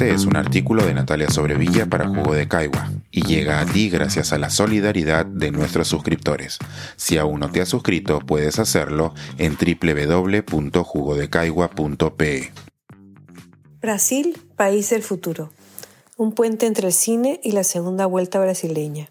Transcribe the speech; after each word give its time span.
Este 0.00 0.14
es 0.14 0.24
un 0.24 0.34
artículo 0.34 0.86
de 0.86 0.94
Natalia 0.94 1.28
Sobrevilla 1.28 1.84
para 1.84 2.08
Jugo 2.08 2.32
de 2.32 2.48
Caigua 2.48 2.90
y 3.10 3.20
llega 3.20 3.60
a 3.60 3.66
ti 3.66 3.90
gracias 3.90 4.32
a 4.32 4.38
la 4.38 4.48
solidaridad 4.48 5.26
de 5.26 5.50
nuestros 5.50 5.88
suscriptores. 5.88 6.56
Si 6.96 7.18
aún 7.18 7.40
no 7.40 7.50
te 7.50 7.60
has 7.60 7.68
suscrito, 7.68 8.20
puedes 8.20 8.58
hacerlo 8.58 9.12
en 9.36 9.58
www.jugodecaigua.pe. 9.58 12.52
Brasil, 13.82 14.38
país 14.56 14.88
del 14.88 15.02
futuro. 15.02 15.50
Un 16.16 16.32
puente 16.32 16.64
entre 16.64 16.86
el 16.86 16.94
cine 16.94 17.38
y 17.44 17.52
la 17.52 17.62
segunda 17.62 18.06
vuelta 18.06 18.40
brasileña. 18.40 19.10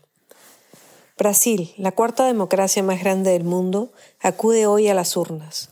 Brasil, 1.19 1.69
la 1.77 1.91
cuarta 1.91 2.25
democracia 2.25 2.81
más 2.81 2.99
grande 2.99 3.29
del 3.29 3.43
mundo, 3.43 3.91
acude 4.19 4.65
hoy 4.65 4.87
a 4.87 4.95
las 4.95 5.15
urnas. 5.15 5.69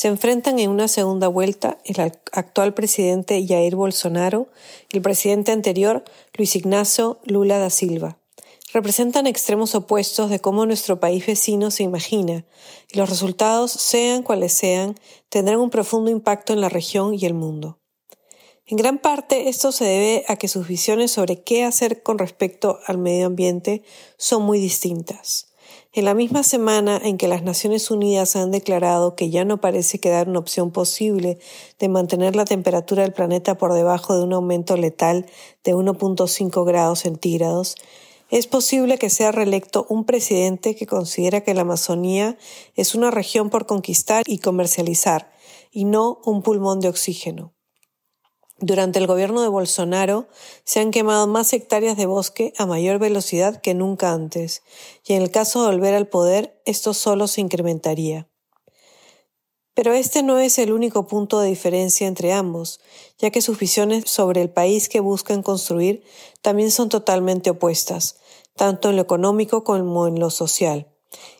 Se 0.00 0.08
enfrentan 0.08 0.58
en 0.58 0.70
una 0.70 0.88
segunda 0.88 1.28
vuelta 1.28 1.76
el 1.84 2.00
actual 2.32 2.72
presidente 2.72 3.44
Jair 3.46 3.76
Bolsonaro 3.76 4.48
y 4.90 4.96
el 4.96 5.02
presidente 5.02 5.52
anterior 5.52 6.04
Luis 6.32 6.56
Ignacio 6.56 7.18
Lula 7.24 7.58
da 7.58 7.68
Silva. 7.68 8.18
Representan 8.72 9.26
extremos 9.26 9.74
opuestos 9.74 10.30
de 10.30 10.40
cómo 10.40 10.64
nuestro 10.64 11.00
país 11.00 11.26
vecino 11.26 11.70
se 11.70 11.82
imagina, 11.82 12.46
y 12.90 12.96
los 12.96 13.10
resultados, 13.10 13.72
sean 13.72 14.22
cuales 14.22 14.54
sean, 14.54 14.98
tendrán 15.28 15.60
un 15.60 15.68
profundo 15.68 16.10
impacto 16.10 16.54
en 16.54 16.62
la 16.62 16.70
región 16.70 17.12
y 17.12 17.26
el 17.26 17.34
mundo. 17.34 17.78
En 18.64 18.78
gran 18.78 19.00
parte 19.00 19.50
esto 19.50 19.70
se 19.70 19.84
debe 19.84 20.24
a 20.28 20.36
que 20.36 20.48
sus 20.48 20.66
visiones 20.66 21.10
sobre 21.10 21.42
qué 21.42 21.62
hacer 21.62 22.02
con 22.02 22.16
respecto 22.16 22.78
al 22.86 22.96
medio 22.96 23.26
ambiente 23.26 23.82
son 24.16 24.44
muy 24.44 24.60
distintas. 24.60 25.50
En 25.92 26.04
la 26.04 26.14
misma 26.14 26.42
semana 26.42 27.00
en 27.02 27.18
que 27.18 27.28
las 27.28 27.42
Naciones 27.42 27.90
Unidas 27.90 28.36
han 28.36 28.50
declarado 28.50 29.16
que 29.16 29.30
ya 29.30 29.44
no 29.44 29.60
parece 29.60 29.98
quedar 29.98 30.28
una 30.28 30.38
opción 30.38 30.70
posible 30.70 31.38
de 31.78 31.88
mantener 31.88 32.36
la 32.36 32.44
temperatura 32.44 33.02
del 33.02 33.12
planeta 33.12 33.56
por 33.56 33.72
debajo 33.72 34.16
de 34.16 34.22
un 34.24 34.32
aumento 34.32 34.76
letal 34.76 35.26
de 35.64 35.74
1.5 35.74 36.64
grados 36.64 37.00
centígrados, 37.00 37.74
es 38.30 38.46
posible 38.46 38.96
que 38.96 39.10
sea 39.10 39.32
reelecto 39.32 39.86
un 39.88 40.04
presidente 40.04 40.76
que 40.76 40.86
considera 40.86 41.40
que 41.40 41.52
la 41.52 41.62
Amazonía 41.62 42.38
es 42.76 42.94
una 42.94 43.10
región 43.10 43.50
por 43.50 43.66
conquistar 43.66 44.22
y 44.26 44.38
comercializar, 44.38 45.32
y 45.72 45.84
no 45.84 46.20
un 46.24 46.42
pulmón 46.42 46.78
de 46.78 46.88
oxígeno. 46.88 47.52
Durante 48.62 48.98
el 48.98 49.06
gobierno 49.06 49.40
de 49.40 49.48
Bolsonaro 49.48 50.28
se 50.64 50.80
han 50.80 50.90
quemado 50.90 51.26
más 51.26 51.54
hectáreas 51.54 51.96
de 51.96 52.04
bosque 52.04 52.52
a 52.58 52.66
mayor 52.66 52.98
velocidad 52.98 53.62
que 53.62 53.72
nunca 53.72 54.12
antes, 54.12 54.62
y 55.06 55.14
en 55.14 55.22
el 55.22 55.30
caso 55.30 55.62
de 55.62 55.74
volver 55.74 55.94
al 55.94 56.08
poder 56.08 56.60
esto 56.66 56.92
solo 56.92 57.26
se 57.26 57.40
incrementaría. 57.40 58.28
Pero 59.72 59.94
este 59.94 60.22
no 60.22 60.38
es 60.38 60.58
el 60.58 60.72
único 60.72 61.06
punto 61.06 61.40
de 61.40 61.48
diferencia 61.48 62.06
entre 62.06 62.34
ambos, 62.34 62.80
ya 63.18 63.30
que 63.30 63.40
sus 63.40 63.58
visiones 63.58 64.04
sobre 64.10 64.42
el 64.42 64.50
país 64.50 64.90
que 64.90 65.00
buscan 65.00 65.42
construir 65.42 66.04
también 66.42 66.70
son 66.70 66.90
totalmente 66.90 67.48
opuestas, 67.48 68.16
tanto 68.56 68.90
en 68.90 68.96
lo 68.96 69.02
económico 69.02 69.64
como 69.64 70.06
en 70.06 70.20
lo 70.20 70.28
social. 70.28 70.86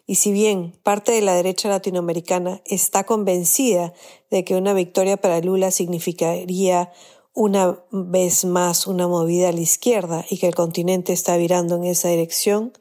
Y 0.07 0.17
si 0.17 0.33
bien 0.33 0.73
parte 0.83 1.13
de 1.13 1.21
la 1.21 1.35
derecha 1.35 1.69
latinoamericana 1.69 2.63
está 2.65 3.05
convencida 3.05 3.93
de 4.31 4.45
que 4.45 4.57
una 4.57 4.75
victoria 4.75 5.17
para 5.17 5.41
Lula 5.41 5.71
significaría 5.71 6.93
una 7.33 7.85
vez 7.91 8.45
más 8.45 8.87
una 8.87 9.07
movida 9.07 9.48
a 9.48 9.53
la 9.53 9.61
izquierda 9.61 10.25
y 10.29 10.39
que 10.39 10.48
el 10.48 10.55
continente 10.55 11.13
está 11.13 11.37
virando 11.37 11.77
en 11.77 11.85
esa 11.85 12.09
dirección, 12.09 12.73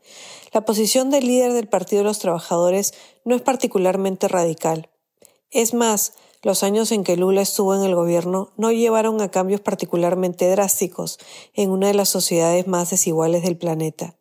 la 0.51 0.65
posición 0.65 1.11
del 1.11 1.27
líder 1.27 1.53
del 1.53 1.67
Partido 1.67 2.01
de 2.01 2.07
los 2.07 2.19
Trabajadores 2.19 2.93
no 3.23 3.35
es 3.35 3.41
particularmente 3.41 4.27
radical. 4.27 4.89
Es 5.51 5.73
más, 5.73 6.13
los 6.41 6.63
años 6.63 6.91
en 6.91 7.03
que 7.03 7.17
Lula 7.17 7.41
estuvo 7.41 7.75
en 7.75 7.83
el 7.83 7.93
gobierno 7.93 8.51
no 8.57 8.71
llevaron 8.71 9.21
a 9.21 9.29
cambios 9.29 9.61
particularmente 9.61 10.49
drásticos 10.49 11.19
en 11.53 11.69
una 11.69 11.87
de 11.87 11.93
las 11.93 12.09
sociedades 12.09 12.65
más 12.65 12.89
desiguales 12.89 13.43
del 13.43 13.57
planeta 13.57 14.18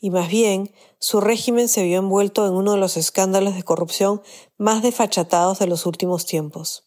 y 0.00 0.10
más 0.10 0.28
bien 0.28 0.72
su 0.98 1.20
régimen 1.20 1.68
se 1.68 1.82
vio 1.84 1.98
envuelto 1.98 2.46
en 2.46 2.52
uno 2.52 2.72
de 2.72 2.78
los 2.78 2.96
escándalos 2.96 3.54
de 3.54 3.62
corrupción 3.62 4.22
más 4.58 4.82
desfachatados 4.82 5.58
de 5.58 5.66
los 5.66 5.86
últimos 5.86 6.26
tiempos. 6.26 6.84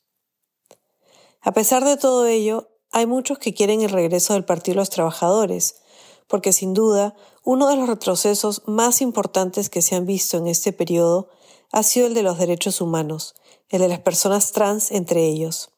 A 1.42 1.54
pesar 1.54 1.86
de 1.86 1.98
todo 1.98 2.26
ello, 2.28 2.70
hay 2.92 3.06
muchos 3.06 3.40
que 3.40 3.54
quieren 3.54 3.82
el 3.82 3.90
regreso 3.90 4.34
del 4.34 4.46
Partido 4.46 4.74
de 4.74 4.82
los 4.82 4.90
Trabajadores, 4.90 5.82
porque 6.28 6.54
sin 6.54 6.74
duda 6.74 7.16
uno 7.44 7.68
de 7.68 7.76
los 7.76 7.88
retrocesos 7.88 8.64
más 8.66 9.02
importantes 9.02 9.70
que 9.70 9.82
se 9.82 9.96
han 9.96 10.06
visto 10.06 10.38
en 10.38 10.48
este 10.48 10.74
periodo 10.74 11.30
ha 11.72 11.84
sido 11.84 12.08
el 12.08 12.14
de 12.14 12.24
los 12.24 12.38
derechos 12.38 12.82
humanos, 12.82 13.36
el 13.70 13.82
de 13.82 13.88
las 13.88 14.00
personas 14.00 14.52
trans 14.52 14.92
entre 14.92 15.26
ellos. 15.26 15.72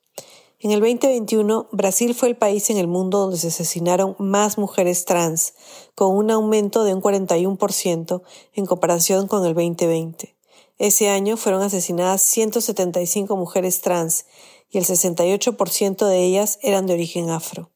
En 0.64 0.70
el 0.70 0.80
2021, 0.80 1.70
Brasil 1.72 2.14
fue 2.14 2.30
el 2.30 2.38
país 2.38 2.70
en 2.70 2.78
el 2.78 2.88
mundo 2.88 3.18
donde 3.18 3.38
se 3.38 3.48
asesinaron 3.48 4.16
más 4.20 4.60
mujeres 4.60 5.06
trans, 5.06 5.56
con 5.96 6.16
un 6.16 6.30
aumento 6.30 6.84
de 6.84 6.94
un 6.94 7.02
41% 7.02 8.22
en 8.54 8.66
comparación 8.68 9.28
con 9.28 9.44
el 9.44 9.56
2020. 9.56 10.36
Ese 10.78 11.10
año 11.10 11.36
fueron 11.36 11.64
asesinadas 11.64 12.22
175 12.22 13.36
mujeres 13.38 13.82
trans 13.82 14.28
y 14.70 14.78
el 14.78 14.86
68% 14.86 16.06
de 16.06 16.24
ellas 16.24 16.60
eran 16.62 16.86
de 16.86 16.94
origen 16.94 17.32
afro. 17.32 17.72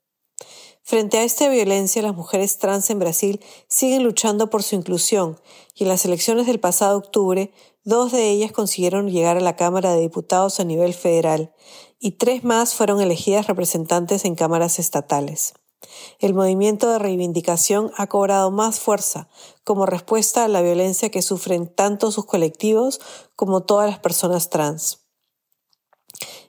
Frente 0.84 1.17
a 1.17 1.23
esta 1.23 1.50
violencia, 1.50 2.03
las 2.03 2.16
mujeres 2.16 2.59
trans 2.59 2.91
en 2.91 3.00
Brasil 3.00 3.41
siguen 3.67 4.03
luchando 4.03 4.52
por 4.52 4.62
su 4.62 4.75
inclusión 4.75 5.41
y 5.73 5.85
en 5.85 5.90
las 5.90 6.06
elecciones 6.06 6.46
del 6.46 6.59
pasado 6.59 7.00
octubre, 7.00 7.52
dos 7.84 8.12
de 8.12 8.29
ellas 8.29 8.52
consiguieron 8.52 9.09
llegar 9.09 9.38
a 9.38 9.41
la 9.41 9.56
Cámara 9.56 9.96
de 9.96 10.02
Diputados 10.02 10.59
a 10.59 10.63
nivel 10.63 10.94
federal 10.94 11.52
y 12.00 12.11
tres 12.11 12.44
más 12.44 12.75
fueron 12.75 13.01
elegidas 13.01 13.47
representantes 13.47 14.25
en 14.25 14.35
cámaras 14.35 14.79
estatales. 14.79 15.53
El 16.19 16.33
movimiento 16.33 16.89
de 16.89 17.00
reivindicación 17.00 17.91
ha 17.97 18.07
cobrado 18.07 18.51
más 18.51 18.79
fuerza 18.79 19.28
como 19.63 19.85
respuesta 19.85 20.44
a 20.44 20.47
la 20.47 20.61
violencia 20.61 21.09
que 21.09 21.22
sufren 21.22 21.67
tanto 21.67 22.11
sus 22.11 22.25
colectivos 22.25 23.00
como 23.35 23.63
todas 23.63 23.89
las 23.89 24.00
personas 24.00 24.50
trans. 24.50 25.05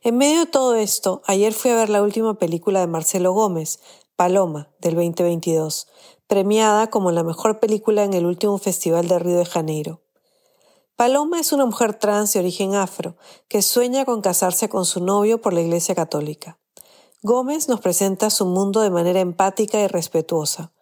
En 0.03 0.17
medio 0.17 0.41
de 0.41 0.47
todo 0.47 0.75
esto, 0.77 1.23
ayer 1.27 1.53
fui 1.53 1.71
a 1.71 1.77
ver 1.77 1.91
la 1.91 2.03
última 2.03 2.39
película 2.39 2.81
de 2.81 2.87
Marcelo 2.87 3.33
Gómez, 3.33 3.81
Paloma, 4.15 4.71
del 4.79 4.95
2022, 4.95 5.89
premiada 6.27 6.89
como 6.89 7.11
la 7.11 7.25
mejor 7.25 7.59
película 7.59 8.05
en 8.05 8.15
el 8.15 8.27
último 8.27 8.59
Festival 8.59 9.09
de 9.09 9.19
Río 9.19 9.39
de 9.39 9.45
Janeiro. 9.45 10.06
Paloma 10.97 11.39
es 11.39 11.53
una 11.53 11.67
mujer 11.67 11.93
trans 11.93 12.33
de 12.33 12.39
origen 12.39 12.75
afro 12.75 13.19
que 13.49 13.61
sueña 13.61 14.07
con 14.07 14.23
casarse 14.23 14.71
con 14.71 14.87
su 14.87 15.05
novio 15.05 15.43
por 15.43 15.53
la 15.53 15.61
Iglesia 15.61 15.95
Católica. 15.95 16.59
Gómez 17.21 17.69
nos 17.69 17.81
presenta 17.81 18.31
su 18.31 18.47
mundo 18.47 18.81
de 18.81 18.89
manera 18.89 19.21
empática 19.21 19.79
y 19.79 19.89
respetuosa. 19.89 20.73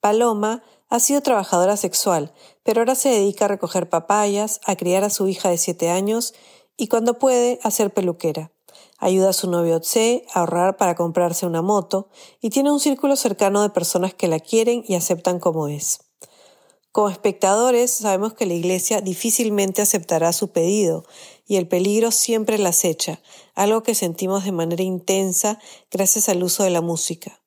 Paloma 0.00 0.64
ha 0.88 0.98
sido 0.98 1.20
trabajadora 1.20 1.76
sexual, 1.76 2.32
pero 2.64 2.80
ahora 2.80 2.96
se 2.96 3.10
dedica 3.10 3.44
a 3.44 3.48
recoger 3.48 3.88
papayas, 3.88 4.60
a 4.66 4.74
criar 4.74 5.04
a 5.04 5.10
su 5.10 5.28
hija 5.28 5.50
de 5.50 5.58
siete 5.58 5.88
años 5.88 6.34
y 6.76 6.88
cuando 6.88 7.20
puede 7.20 7.60
a 7.62 7.70
ser 7.70 7.94
peluquera. 7.94 8.50
Ayuda 8.98 9.28
a 9.28 9.34
su 9.34 9.48
novio 9.48 9.80
Tse 9.80 10.24
a 10.34 10.40
ahorrar 10.40 10.78
para 10.78 10.96
comprarse 10.96 11.46
una 11.46 11.62
moto 11.62 12.08
y 12.40 12.50
tiene 12.50 12.72
un 12.72 12.80
círculo 12.80 13.14
cercano 13.14 13.62
de 13.62 13.70
personas 13.70 14.14
que 14.14 14.26
la 14.26 14.40
quieren 14.40 14.82
y 14.88 14.96
aceptan 14.96 15.38
como 15.38 15.68
es. 15.68 16.09
Como 16.92 17.08
espectadores 17.08 17.92
sabemos 17.92 18.34
que 18.34 18.46
la 18.46 18.54
Iglesia 18.54 19.00
difícilmente 19.00 19.80
aceptará 19.80 20.32
su 20.32 20.50
pedido 20.50 21.04
y 21.46 21.56
el 21.56 21.68
peligro 21.68 22.10
siempre 22.10 22.58
la 22.58 22.70
acecha, 22.70 23.20
algo 23.54 23.84
que 23.84 23.94
sentimos 23.94 24.44
de 24.44 24.50
manera 24.50 24.82
intensa 24.82 25.60
gracias 25.92 26.28
al 26.28 26.42
uso 26.42 26.64
de 26.64 26.70
la 26.70 26.80
música. 26.80 27.40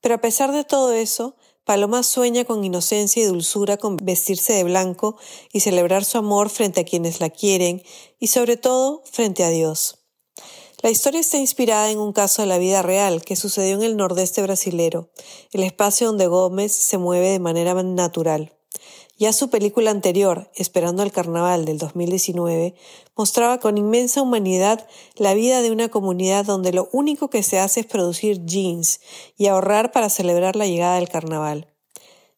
Pero 0.00 0.16
a 0.16 0.20
pesar 0.20 0.50
de 0.50 0.64
todo 0.64 0.92
eso, 0.92 1.36
Paloma 1.62 2.02
sueña 2.02 2.44
con 2.44 2.64
inocencia 2.64 3.22
y 3.22 3.26
dulzura 3.26 3.76
con 3.76 3.98
vestirse 3.98 4.52
de 4.54 4.64
blanco 4.64 5.16
y 5.52 5.60
celebrar 5.60 6.04
su 6.04 6.18
amor 6.18 6.48
frente 6.48 6.80
a 6.80 6.84
quienes 6.84 7.20
la 7.20 7.30
quieren 7.30 7.82
y 8.18 8.28
sobre 8.28 8.56
todo 8.56 9.02
frente 9.04 9.44
a 9.44 9.50
Dios. 9.50 9.98
La 10.82 10.90
historia 10.90 11.20
está 11.20 11.38
inspirada 11.38 11.90
en 11.90 11.98
un 11.98 12.12
caso 12.12 12.42
de 12.42 12.48
la 12.48 12.58
vida 12.58 12.82
real 12.82 13.22
que 13.22 13.36
sucedió 13.36 13.74
en 13.74 13.82
el 13.82 13.96
nordeste 13.96 14.42
brasilero, 14.42 15.10
el 15.52 15.62
espacio 15.62 16.08
donde 16.08 16.26
Gómez 16.26 16.72
se 16.72 16.98
mueve 16.98 17.28
de 17.28 17.38
manera 17.38 17.74
natural. 17.82 18.57
Ya 19.18 19.32
su 19.32 19.50
película 19.50 19.90
anterior, 19.90 20.48
Esperando 20.54 21.02
al 21.02 21.10
Carnaval 21.10 21.64
del 21.64 21.78
2019, 21.78 22.76
mostraba 23.16 23.58
con 23.58 23.76
inmensa 23.76 24.22
humanidad 24.22 24.86
la 25.16 25.34
vida 25.34 25.60
de 25.60 25.72
una 25.72 25.88
comunidad 25.88 26.44
donde 26.44 26.72
lo 26.72 26.88
único 26.92 27.28
que 27.28 27.42
se 27.42 27.58
hace 27.58 27.80
es 27.80 27.86
producir 27.86 28.44
jeans 28.44 29.00
y 29.36 29.46
ahorrar 29.46 29.90
para 29.90 30.08
celebrar 30.08 30.54
la 30.54 30.66
llegada 30.66 30.96
del 30.96 31.08
carnaval. 31.08 31.66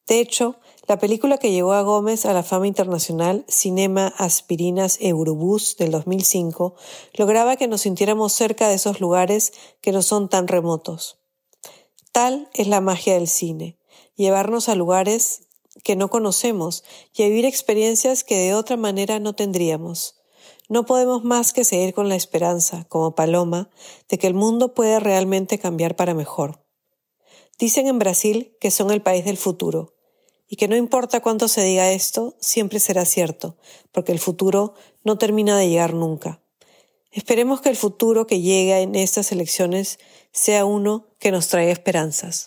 De 0.06 0.20
hecho, 0.20 0.56
la 0.88 0.98
película 0.98 1.36
que 1.36 1.52
llevó 1.52 1.74
a 1.74 1.82
Gómez 1.82 2.24
a 2.24 2.32
la 2.32 2.42
fama 2.42 2.66
internacional, 2.66 3.44
Cinema 3.46 4.14
Aspirinas 4.16 4.96
Eurobús 5.00 5.76
del 5.76 5.90
2005, 5.90 6.74
lograba 7.12 7.56
que 7.56 7.68
nos 7.68 7.82
sintiéramos 7.82 8.32
cerca 8.32 8.68
de 8.68 8.76
esos 8.76 9.00
lugares 9.00 9.52
que 9.82 9.92
no 9.92 10.00
son 10.02 10.28
tan 10.28 10.48
remotos. 10.48 11.18
Tal 12.10 12.48
es 12.54 12.66
la 12.66 12.80
magia 12.80 13.14
del 13.14 13.28
cine, 13.28 13.78
llevarnos 14.16 14.68
a 14.68 14.74
lugares 14.74 15.42
que 15.82 15.96
no 15.96 16.10
conocemos 16.10 16.84
y 17.14 17.22
a 17.22 17.28
vivir 17.28 17.44
experiencias 17.44 18.24
que 18.24 18.36
de 18.36 18.54
otra 18.54 18.76
manera 18.76 19.18
no 19.20 19.34
tendríamos. 19.34 20.20
No 20.68 20.86
podemos 20.86 21.24
más 21.24 21.52
que 21.52 21.64
seguir 21.64 21.94
con 21.94 22.08
la 22.08 22.14
esperanza, 22.14 22.84
como 22.88 23.14
paloma, 23.14 23.70
de 24.08 24.18
que 24.18 24.26
el 24.26 24.34
mundo 24.34 24.72
puede 24.72 25.00
realmente 25.00 25.58
cambiar 25.58 25.96
para 25.96 26.14
mejor. 26.14 26.64
Dicen 27.58 27.88
en 27.88 27.98
Brasil 27.98 28.56
que 28.60 28.70
son 28.70 28.90
el 28.90 29.02
país 29.02 29.24
del 29.24 29.36
futuro 29.36 29.94
y 30.48 30.56
que 30.56 30.68
no 30.68 30.76
importa 30.76 31.20
cuánto 31.20 31.48
se 31.48 31.62
diga 31.62 31.92
esto, 31.92 32.36
siempre 32.40 32.80
será 32.80 33.04
cierto, 33.04 33.56
porque 33.92 34.12
el 34.12 34.18
futuro 34.18 34.74
no 35.04 35.18
termina 35.18 35.56
de 35.56 35.68
llegar 35.68 35.94
nunca. 35.94 36.40
Esperemos 37.12 37.60
que 37.60 37.68
el 37.68 37.76
futuro 37.76 38.26
que 38.26 38.40
llegue 38.40 38.80
en 38.80 38.94
estas 38.94 39.32
elecciones 39.32 39.98
sea 40.32 40.64
uno 40.64 41.08
que 41.18 41.32
nos 41.32 41.48
traiga 41.48 41.72
esperanzas. 41.72 42.46